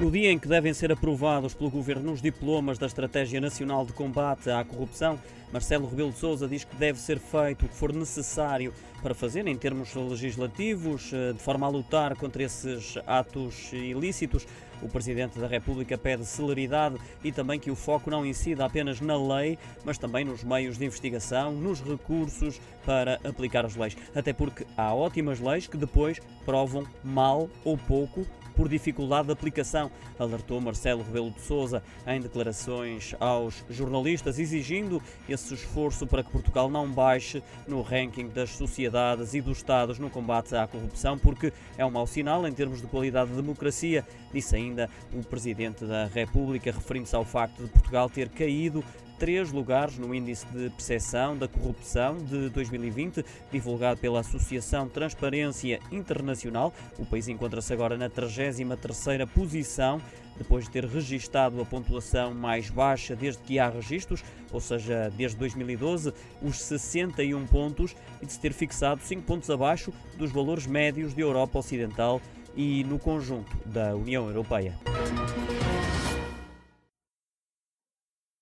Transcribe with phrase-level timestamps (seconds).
[0.00, 3.92] No dia em que devem ser aprovados pelo Governo os diplomas da Estratégia Nacional de
[3.92, 5.20] Combate à Corrupção,
[5.52, 9.46] Marcelo Rebelo de Sousa diz que deve ser feito o que for necessário para fazer
[9.46, 14.44] em termos legislativos, eh, de forma a lutar contra esses atos ilícitos.
[14.82, 19.16] O Presidente da República pede celeridade e também que o foco não incida apenas na
[19.16, 23.96] lei, mas também nos meios de investigação, nos recursos para aplicar as leis.
[24.12, 29.90] Até porque há ótimas leis que depois provam mal ou pouco por dificuldade de aplicação,
[30.18, 36.70] alertou Marcelo Rebelo de Sousa em declarações aos jornalistas, exigindo esse esforço para que Portugal
[36.70, 41.84] não baixe no ranking das sociedades e dos Estados no combate à corrupção, porque é
[41.84, 46.70] um mau sinal em termos de qualidade de democracia, disse ainda o Presidente da República,
[46.70, 48.84] referindo-se ao facto de Portugal ter caído
[49.18, 56.72] três lugares no Índice de Percepção da Corrupção de 2020, divulgado pela Associação Transparência Internacional.
[56.98, 60.00] O país encontra-se agora na 33ª posição,
[60.36, 65.36] depois de ter registado a pontuação mais baixa desde que há registros, ou seja, desde
[65.38, 71.14] 2012, os 61 pontos, e de se ter fixado 5 pontos abaixo dos valores médios
[71.14, 72.20] de Europa Ocidental
[72.56, 74.78] e no conjunto da União Europeia.